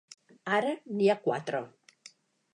[0.59, 1.61] Ara n'hi ha quatre.